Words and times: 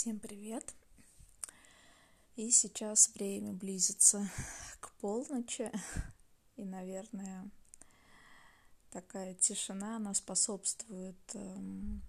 Всем 0.00 0.20
привет! 0.20 0.76
И 2.36 2.52
сейчас 2.52 3.12
время 3.16 3.52
близится 3.52 4.30
к 4.78 4.92
полночи, 5.00 5.72
и, 6.54 6.64
наверное, 6.64 7.50
такая 8.92 9.34
тишина, 9.34 9.96
она 9.96 10.14
способствует 10.14 11.18
эм, 11.34 12.00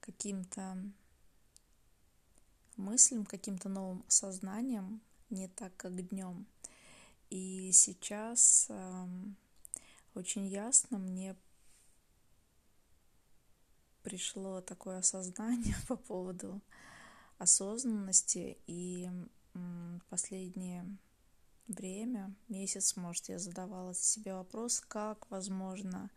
каким-то 0.00 0.78
мыслям, 2.78 3.26
каким-то 3.26 3.68
новым 3.68 4.02
осознаниям, 4.08 5.02
не 5.28 5.48
так, 5.48 5.76
как 5.76 6.08
днем. 6.08 6.46
И 7.28 7.70
сейчас 7.74 8.68
эм, 8.70 9.36
очень 10.14 10.46
ясно 10.46 10.96
мне 10.96 11.36
пришло 14.02 14.60
такое 14.60 14.98
осознание 14.98 15.76
по 15.88 15.96
поводу 15.96 16.60
осознанности 17.38 18.58
и 18.66 19.10
последнее 20.08 20.86
время, 21.68 22.34
месяц, 22.48 22.96
может, 22.96 23.28
я 23.28 23.38
задавала 23.38 23.94
себе 23.94 24.34
вопрос, 24.34 24.80
как 24.80 25.30
возможно 25.30 26.10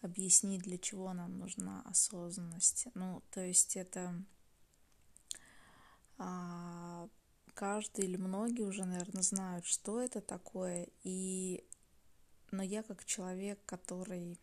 объяснить, 0.00 0.62
для 0.62 0.78
чего 0.78 1.12
нам 1.12 1.38
нужна 1.38 1.82
осознанность. 1.82 2.86
Ну, 2.94 3.22
то 3.30 3.40
есть 3.40 3.76
это 3.76 4.14
а, 6.18 7.08
каждый 7.54 8.06
или 8.06 8.16
многие 8.16 8.62
уже, 8.62 8.84
наверное, 8.84 9.22
знают, 9.22 9.66
что 9.66 10.00
это 10.00 10.20
такое. 10.20 10.88
И, 11.02 11.64
но 12.50 12.62
я 12.62 12.82
как 12.82 13.04
человек, 13.04 13.58
который 13.66 14.38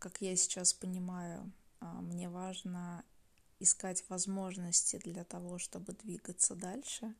как 0.00 0.22
я 0.22 0.34
сейчас 0.34 0.72
понимаю, 0.72 1.52
а, 1.80 2.00
мне 2.00 2.28
важно 2.28 3.04
искать 3.60 4.02
возможности 4.08 4.96
для 4.96 5.24
того, 5.24 5.58
чтобы 5.58 5.92
двигаться 5.92 6.54
дальше. 6.54 7.14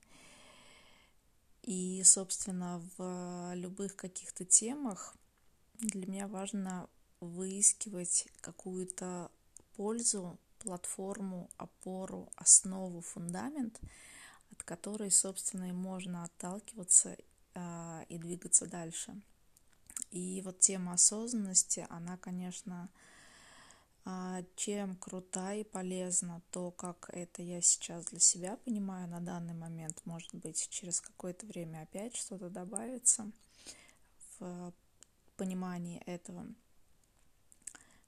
И, 1.62 2.02
собственно, 2.04 2.82
в 2.96 3.52
любых 3.54 3.94
каких-то 3.96 4.46
темах 4.46 5.14
для 5.74 6.06
меня 6.06 6.27
важно 6.27 6.88
выискивать 7.20 8.27
какую-то 8.41 9.30
пользу, 9.76 10.38
платформу, 10.58 11.50
опору, 11.58 12.32
основу, 12.36 13.02
фундамент, 13.02 13.78
от 14.52 14.62
которой, 14.62 15.10
собственно, 15.10 15.69
и 15.69 15.72
можно 15.72 16.24
отталкиваться 16.24 17.19
а, 17.54 18.06
и 18.08 18.16
двигаться 18.16 18.64
дальше. 18.66 19.20
И 20.11 20.42
вот 20.44 20.58
тема 20.58 20.94
осознанности, 20.94 21.86
она, 21.89 22.16
конечно, 22.16 22.91
а, 24.05 24.42
чем 24.56 24.97
крута 24.97 25.55
и 25.55 25.62
полезна, 25.62 26.42
то, 26.50 26.70
как 26.70 27.11
это 27.12 27.42
я 27.42 27.61
сейчас 27.61 28.06
для 28.06 28.19
себя 28.19 28.56
понимаю 28.64 29.08
на 29.08 29.20
данный 29.20 29.55
момент, 29.55 30.00
может 30.05 30.34
быть, 30.34 30.69
через 30.70 31.00
какое-то 31.00 31.47
время 31.47 31.83
опять 31.83 32.16
что-то 32.16 32.48
добавится 32.48 33.31
в 34.38 34.72
понимании 35.36 36.03
этого. 36.06 36.47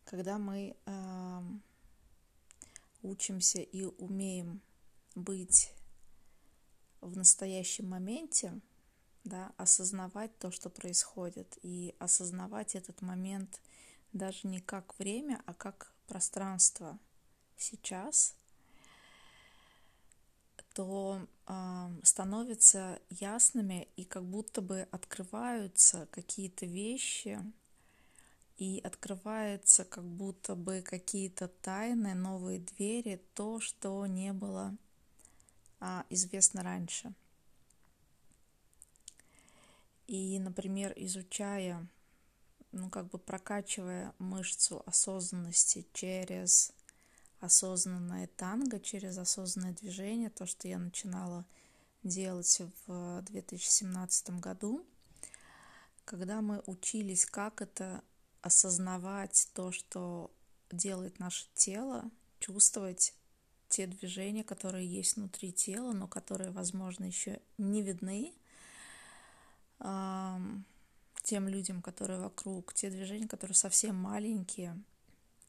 Когда 0.05 0.39
мы 0.39 0.77
э, 0.85 1.43
учимся 3.03 3.61
и 3.61 3.85
умеем 3.85 4.61
быть 5.15 5.73
в 7.01 7.17
настоящем 7.17 7.89
моменте, 7.89 8.61
да, 9.25 9.53
осознавать 9.57 10.37
то, 10.39 10.51
что 10.51 10.71
происходит, 10.71 11.59
и 11.63 11.95
осознавать 11.99 12.75
этот 12.75 13.03
момент 13.03 13.61
даже 14.13 14.47
не 14.47 14.61
как 14.61 14.99
время, 14.99 15.43
а 15.47 15.55
как 15.55 15.93
пространство 16.07 16.99
сейчас, 17.57 18.35
то 20.75 21.27
э, 21.47 21.89
становятся 22.03 23.01
ясными 23.11 23.89
и 23.97 24.05
как 24.05 24.25
будто 24.25 24.61
бы 24.61 24.89
открываются 24.91 26.09
какие-то 26.11 26.67
вещи, 26.67 27.39
и 28.63 28.81
открываются 28.85 29.85
как 29.85 30.05
будто 30.05 30.55
бы 30.55 30.83
какие-то 30.83 31.49
тайны, 31.49 32.15
новые 32.15 32.61
двери, 32.61 33.21
то, 33.35 33.61
что 33.61 34.07
не 34.07 34.33
было 34.33 34.77
а, 35.81 36.05
известно 36.11 36.63
раньше. 36.63 37.13
И, 40.13 40.39
например, 40.39 40.93
изучая, 40.97 41.89
ну, 42.71 42.91
как 42.91 43.09
бы 43.09 43.17
прокачивая 43.17 44.13
мышцу 44.19 44.83
осознанности 44.85 45.87
через 45.95 46.75
осознанное 47.41 48.27
танго, 48.27 48.79
через 48.79 49.17
осознанное 49.17 49.73
движение, 49.73 50.29
то, 50.29 50.45
что 50.45 50.69
я 50.69 50.79
начинала 50.79 51.47
делать 52.03 52.61
в 52.87 53.23
2017 53.23 54.39
году, 54.39 54.85
когда 56.05 56.43
мы 56.43 56.63
учились, 56.67 57.25
как 57.25 57.63
это 57.63 58.05
осознавать 58.43 59.49
то, 59.55 59.73
что 59.73 60.31
делает 60.71 61.21
наше 61.21 61.47
тело, 61.55 62.11
чувствовать 62.39 63.15
те 63.71 63.87
движения, 63.87 64.45
которые 64.45 64.87
есть 64.87 65.17
внутри 65.17 65.55
тела, 65.55 65.93
но 65.93 66.07
которые, 66.07 66.51
возможно, 66.51 67.07
еще 67.07 67.41
не 67.57 67.81
видны, 67.81 68.35
тем 69.83 71.49
людям, 71.49 71.83
которые 71.83 72.21
вокруг, 72.21 72.75
те 72.75 72.91
движения, 72.91 73.29
которые 73.29 73.55
совсем 73.55 73.97
маленькие, 73.97 74.81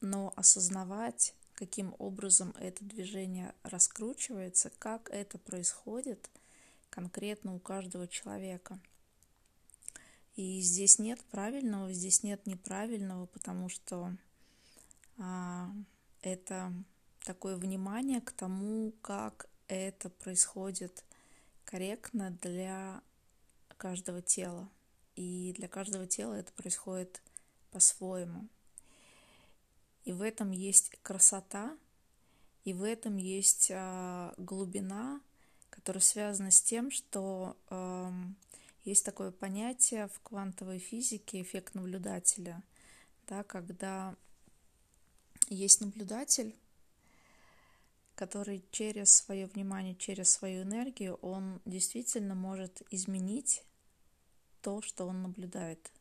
но 0.02 0.34
осознавать, 0.36 1.34
каким 1.56 1.96
образом 2.00 2.54
это 2.60 2.84
движение 2.84 3.54
раскручивается, 3.64 4.72
как 4.80 5.10
это 5.10 5.38
происходит 5.38 6.30
конкретно 6.90 7.56
у 7.56 7.60
каждого 7.60 8.08
человека. 8.08 8.80
И 10.36 10.62
здесь 10.62 11.00
нет 11.00 11.24
правильного, 11.26 11.94
здесь 11.94 12.24
нет 12.24 12.46
неправильного, 12.48 13.28
потому 13.28 13.70
что 13.70 14.16
а, 15.18 15.72
это 16.22 16.74
такое 17.24 17.56
внимание 17.56 18.20
к 18.20 18.32
тому, 18.32 18.94
как 19.02 19.48
это 19.68 20.10
происходит 20.10 21.04
корректно 21.66 22.32
для 22.42 23.02
каждого 23.84 24.22
тела. 24.22 24.70
И 25.18 25.54
для 25.58 25.68
каждого 25.68 26.08
тела 26.08 26.36
это 26.36 26.54
происходит 26.54 27.22
по-своему. 27.70 28.48
И 30.06 30.14
в 30.14 30.22
этом 30.22 30.52
есть 30.52 30.92
красота, 31.02 31.78
и 32.64 32.74
в 32.74 32.84
этом 32.84 33.18
есть 33.18 33.70
а, 33.74 34.34
глубина, 34.38 35.20
которая 35.70 36.02
связана 36.02 36.50
с 36.50 36.62
тем, 36.62 36.92
что 36.92 37.58
э, 37.70 38.12
есть 38.86 39.04
такое 39.04 39.32
понятие 39.32 40.08
в 40.08 40.20
квантовой 40.22 40.80
физике 40.80 41.42
эффект 41.42 41.76
наблюдателя, 41.76 42.64
да, 43.28 43.44
когда 43.44 44.16
есть 45.50 45.82
наблюдатель, 45.82 46.56
который 48.16 48.64
через 48.72 49.14
свое 49.14 49.48
внимание, 49.48 49.96
через 49.96 50.32
свою 50.32 50.64
энергию, 50.64 51.16
он 51.16 51.60
действительно 51.66 52.34
может 52.34 52.82
изменить 52.92 53.64
то, 54.64 54.82
что 54.82 55.06
он 55.06 55.22
наблюдает, 55.22 55.92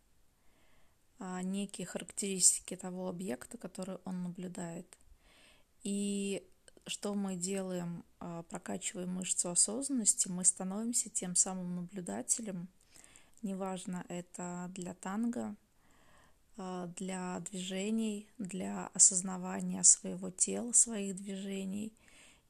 а 1.19 1.43
некие 1.43 1.87
характеристики 1.87 2.77
того 2.77 3.09
объекта, 3.09 3.59
который 3.59 3.99
он 4.05 4.23
наблюдает. 4.23 4.87
И 5.83 6.47
что 6.87 7.15
мы 7.15 7.37
делаем, 7.37 8.05
а, 8.21 8.45
прокачивая 8.45 9.07
мышцу 9.07 9.51
осознанности, 9.51 10.29
мы 10.29 10.45
становимся 10.45 11.11
тем 11.11 11.35
самым 11.35 11.75
наблюдателем, 11.75 12.69
неважно, 13.43 14.05
это 14.09 14.71
для 14.75 14.95
танго, 14.95 15.57
а, 16.57 16.87
для 16.97 17.41
движений, 17.51 18.29
для 18.39 18.89
осознавания 18.95 19.83
своего 19.83 20.31
тела, 20.31 20.71
своих 20.73 21.17
движений, 21.17 21.93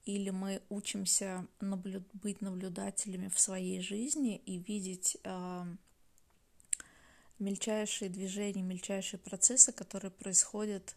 или 0.04 0.28
мы 0.28 0.60
учимся 0.68 1.46
наблю- 1.60 2.04
быть 2.12 2.42
наблюдателями 2.42 3.28
в 3.28 3.40
своей 3.40 3.80
жизни 3.80 4.36
и 4.36 4.58
видеть 4.58 5.16
мельчайшие 7.42 8.08
движения, 8.08 8.62
мельчайшие 8.62 9.18
процессы, 9.18 9.72
которые 9.72 10.10
происходят, 10.10 10.96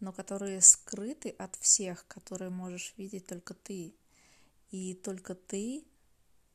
но 0.00 0.12
которые 0.12 0.60
скрыты 0.60 1.30
от 1.30 1.56
всех, 1.56 2.06
которые 2.06 2.50
можешь 2.50 2.94
видеть 2.96 3.26
только 3.26 3.54
ты. 3.54 3.94
И 4.70 4.94
только 4.94 5.34
ты, 5.34 5.84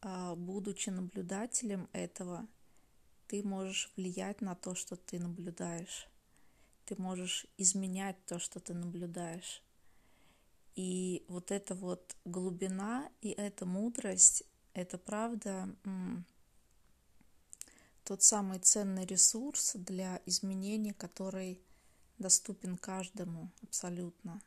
а, 0.02 0.36
будучи 0.36 0.90
наблюдателем 0.90 1.90
этого, 1.94 2.48
ты 3.28 3.44
можешь 3.44 3.92
влиять 3.96 4.42
на 4.42 4.56
то, 4.56 4.76
что 4.76 4.96
ты 4.96 5.20
наблюдаешь. 5.20 6.08
Ты 6.86 6.96
можешь 7.02 7.46
изменять 7.58 8.24
то, 8.26 8.40
что 8.40 8.60
ты 8.60 8.74
наблюдаешь. 8.74 9.62
И 10.76 11.26
вот 11.28 11.52
эта 11.52 11.74
вот 11.74 12.16
глубина 12.24 13.10
и 13.22 13.30
эта 13.30 13.66
мудрость, 13.66 14.44
это 14.74 14.98
правда 14.98 15.76
тот 18.08 18.24
самый 18.24 18.60
ценный 18.60 19.06
ресурс 19.06 19.74
для 19.76 20.22
изменения, 20.26 20.94
который 20.94 21.62
доступен 22.20 22.78
каждому 22.78 23.52
абсолютно. 23.62 24.42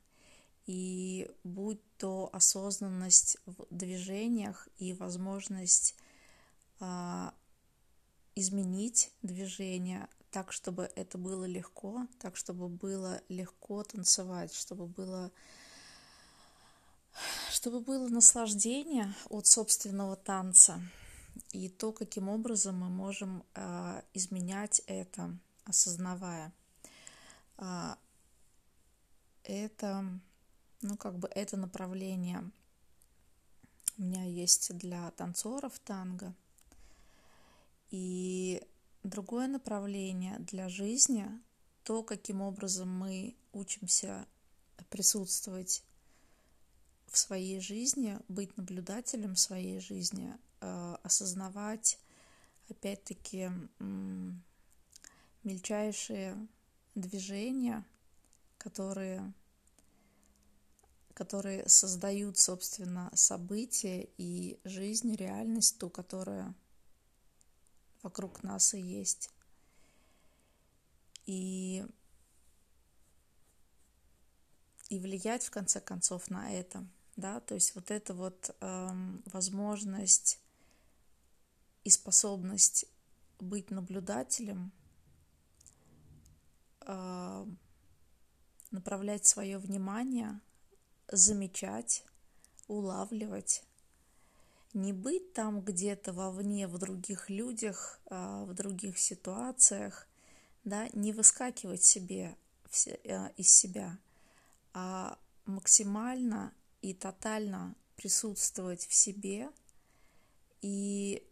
И 0.64 1.30
будь 1.44 1.80
то 1.98 2.30
осознанность 2.32 3.36
в 3.44 3.66
движениях 3.68 4.66
и 4.78 4.94
возможность 4.94 5.94
а, 6.78 7.34
изменить 8.34 9.12
движение 9.20 10.08
так, 10.30 10.52
чтобы 10.52 10.90
это 10.96 11.18
было 11.18 11.44
легко, 11.44 12.06
так, 12.18 12.36
чтобы 12.36 12.70
было 12.70 13.20
легко 13.28 13.82
танцевать, 13.84 14.54
чтобы 14.54 14.86
было 14.86 15.30
чтобы 17.50 17.80
было 17.80 18.08
наслаждение 18.08 19.14
от 19.28 19.46
собственного 19.46 20.16
танца 20.16 20.80
и 21.52 21.68
то, 21.68 21.92
каким 21.92 22.28
образом 22.28 22.78
мы 22.78 22.88
можем 22.88 23.44
э, 23.54 24.02
изменять 24.14 24.82
это, 24.86 25.36
осознавая. 25.64 26.52
Э, 27.58 27.94
это, 29.44 30.04
ну, 30.82 30.96
как 30.96 31.18
бы 31.18 31.28
это 31.28 31.56
направление 31.56 32.50
у 34.00 34.02
меня 34.02 34.24
есть 34.24 34.74
для 34.78 35.10
танцоров 35.10 35.78
танго. 35.80 36.34
И 37.90 38.62
другое 39.02 39.46
направление 39.46 40.38
для 40.38 40.70
жизни, 40.70 41.28
то, 41.84 42.02
каким 42.02 42.40
образом 42.40 42.88
мы 42.88 43.36
учимся 43.52 44.26
присутствовать 44.88 45.82
в 47.10 47.18
своей 47.18 47.60
жизни, 47.60 48.18
быть 48.28 48.56
наблюдателем 48.56 49.36
своей 49.36 49.80
жизни, 49.80 50.36
э, 50.60 50.96
осознавать, 51.02 51.98
опять-таки, 52.68 53.50
мельчайшие 55.42 56.46
движения, 56.94 57.84
которые, 58.58 59.32
которые 61.14 61.68
создают, 61.68 62.38
собственно, 62.38 63.10
события 63.14 64.08
и 64.16 64.60
жизнь, 64.64 65.14
реальность, 65.16 65.78
ту, 65.78 65.90
которая 65.90 66.54
вокруг 68.02 68.42
нас 68.42 68.74
и 68.74 68.80
есть. 68.80 69.30
И, 71.26 71.84
и 74.88 74.98
влиять, 74.98 75.44
в 75.44 75.50
конце 75.50 75.80
концов, 75.80 76.30
на 76.30 76.52
это. 76.52 76.86
Да? 77.16 77.40
То 77.40 77.54
есть 77.54 77.74
вот 77.74 77.90
эта 77.90 78.14
вот 78.14 78.54
эм, 78.60 79.22
возможность 79.26 80.38
и 81.84 81.90
способность 81.90 82.86
быть 83.38 83.70
наблюдателем, 83.70 84.72
э, 86.82 87.46
направлять 88.70 89.26
свое 89.26 89.58
внимание, 89.58 90.40
замечать, 91.08 92.04
улавливать, 92.68 93.64
не 94.72 94.92
быть 94.92 95.32
там 95.32 95.60
где-то 95.62 96.12
вовне, 96.12 96.68
в 96.68 96.78
других 96.78 97.28
людях, 97.28 98.00
э, 98.10 98.44
в 98.44 98.54
других 98.54 98.98
ситуациях, 98.98 100.06
да, 100.64 100.88
не 100.92 101.12
выскакивать 101.12 101.82
себе 101.82 102.36
э, 102.86 103.32
из 103.36 103.52
себя, 103.52 103.98
а 104.72 105.18
максимально 105.46 106.52
и 106.82 106.94
тотально 106.94 107.74
присутствовать 107.96 108.86
в 108.86 108.94
себе 108.94 109.50
и 110.62 111.26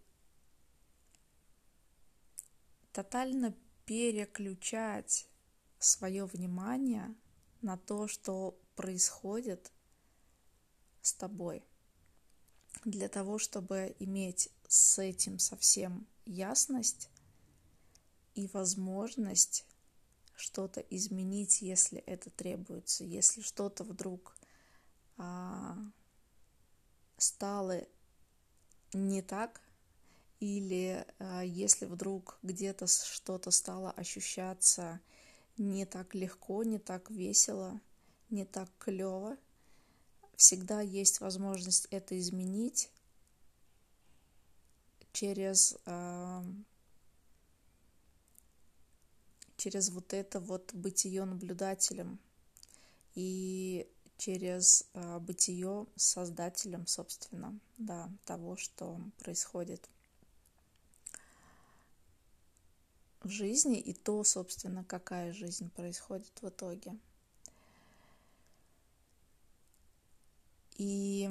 тотально 2.92 3.54
переключать 3.84 5.28
свое 5.78 6.24
внимание 6.26 7.14
на 7.62 7.76
то, 7.76 8.06
что 8.08 8.60
происходит 8.76 9.72
с 11.02 11.14
тобой, 11.14 11.64
для 12.84 13.08
того, 13.08 13.38
чтобы 13.38 13.96
иметь 13.98 14.50
с 14.68 14.98
этим 14.98 15.38
совсем 15.38 16.06
ясность 16.26 17.08
и 18.34 18.46
возможность 18.48 19.64
что-то 20.36 20.80
изменить, 20.80 21.62
если 21.62 21.98
это 22.00 22.30
требуется, 22.30 23.04
если 23.04 23.40
что-то 23.40 23.84
вдруг 23.84 24.36
стало 27.16 27.82
не 28.92 29.22
так, 29.22 29.60
или 30.40 31.04
а, 31.18 31.42
если 31.42 31.86
вдруг 31.86 32.38
где-то 32.42 32.86
что-то 32.86 33.50
стало 33.50 33.90
ощущаться 33.90 35.00
не 35.56 35.84
так 35.84 36.14
легко, 36.14 36.62
не 36.62 36.78
так 36.78 37.10
весело, 37.10 37.80
не 38.30 38.44
так 38.44 38.70
клево, 38.78 39.36
всегда 40.36 40.80
есть 40.80 41.20
возможность 41.20 41.86
это 41.90 42.18
изменить 42.18 42.90
через 45.12 45.76
а, 45.86 46.44
через 49.56 49.90
вот 49.90 50.14
это 50.14 50.38
вот 50.38 50.72
бытие 50.72 51.24
наблюдателем. 51.24 52.20
И 53.16 53.90
через 54.18 54.84
э, 54.92 55.18
бытие 55.20 55.86
создателем, 55.96 56.86
собственно, 56.86 57.58
да, 57.78 58.10
того, 58.26 58.56
что 58.56 59.00
происходит 59.20 59.88
в 63.22 63.30
жизни 63.30 63.80
и 63.80 63.94
то, 63.94 64.22
собственно, 64.24 64.84
какая 64.84 65.32
жизнь 65.32 65.70
происходит 65.70 66.32
в 66.42 66.48
итоге. 66.48 66.96
И 70.76 71.30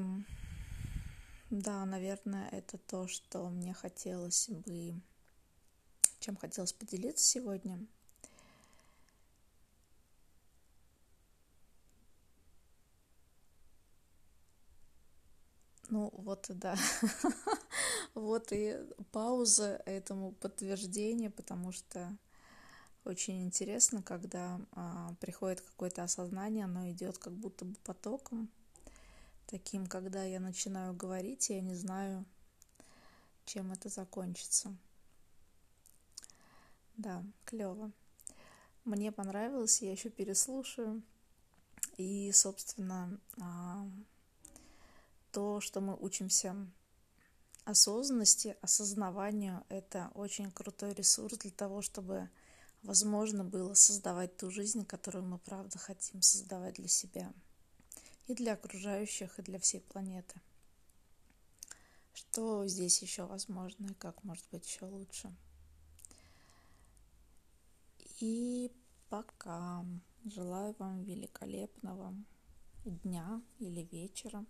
да, 1.50 1.86
наверное, 1.86 2.50
это 2.50 2.78
то, 2.78 3.08
что 3.08 3.50
мне 3.50 3.74
хотелось 3.74 4.50
бы, 4.50 5.00
чем 6.20 6.36
хотелось 6.36 6.74
поделиться 6.74 7.24
сегодня. 7.24 7.80
Ну 15.98 16.12
вот, 16.14 16.46
да. 16.50 16.76
вот 18.14 18.52
и 18.52 18.78
пауза 19.12 19.82
этому 19.88 20.32
подтверждение, 20.34 21.32
потому 21.32 21.72
что 21.72 22.16
очень 23.04 23.44
интересно, 23.44 24.04
когда 24.04 24.62
а, 24.74 25.16
приходит 25.20 25.62
какое-то 25.62 26.04
осознание, 26.04 26.66
оно 26.66 26.88
идет 26.92 27.18
как 27.18 27.34
будто 27.34 27.66
бы 27.66 27.74
потоком, 27.84 28.48
таким, 29.48 29.88
когда 29.88 30.24
я 30.24 30.40
начинаю 30.40 30.94
говорить, 30.94 31.50
я 31.50 31.62
не 31.62 31.74
знаю, 31.74 32.26
чем 33.46 33.72
это 33.72 33.90
закончится. 33.90 34.78
Да, 36.96 37.24
клево. 37.46 37.92
Мне 38.86 39.12
понравилось, 39.12 39.82
я 39.82 39.94
еще 39.94 40.12
переслушаю. 40.12 41.02
И, 41.98 42.32
собственно, 42.34 43.20
а, 43.42 43.90
то, 45.38 45.62
что 45.62 45.82
мы 45.82 45.96
учимся 45.96 46.56
осознанности, 47.64 48.58
осознаванию, 48.62 49.64
это 49.70 50.10
очень 50.16 50.50
крутой 50.50 50.96
ресурс 50.96 51.38
для 51.38 51.52
того, 51.52 51.84
чтобы 51.84 52.28
возможно 52.82 53.44
было 53.44 53.76
создавать 53.76 54.36
ту 54.36 54.50
жизнь, 54.50 54.84
которую 54.84 55.26
мы 55.26 55.38
правда 55.38 55.78
хотим 55.78 56.24
создавать 56.24 56.78
для 56.78 56.88
себя 56.88 57.32
и 58.26 58.34
для 58.34 58.54
окружающих, 58.54 59.38
и 59.38 59.44
для 59.44 59.60
всей 59.60 59.82
планеты. 59.82 60.42
Что 62.16 62.66
здесь 62.66 63.00
еще 63.04 63.26
возможно 63.26 63.86
и 63.86 63.94
как 63.94 64.24
может 64.24 64.46
быть 64.52 64.66
еще 64.66 64.86
лучше. 64.86 65.32
И 68.20 68.72
пока. 69.08 69.86
Желаю 70.26 70.76
вам 70.80 71.04
великолепного 71.04 72.12
дня 72.86 73.40
или 73.60 73.88
вечера. 73.92 74.44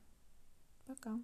Пока. 0.88 1.20